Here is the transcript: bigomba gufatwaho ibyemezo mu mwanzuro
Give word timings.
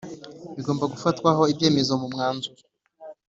bigomba 0.55 0.85
gufatwaho 0.93 1.43
ibyemezo 1.51 1.91
mu 2.01 2.07
mwanzuro 2.13 2.61